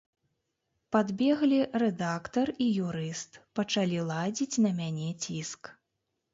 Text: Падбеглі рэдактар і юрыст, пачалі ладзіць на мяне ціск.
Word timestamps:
Падбеглі 0.95 1.59
рэдактар 1.83 2.47
і 2.67 2.71
юрыст, 2.87 3.31
пачалі 3.61 4.03
ладзіць 4.11 4.61
на 4.67 4.75
мяне 4.83 5.09
ціск. 5.23 5.75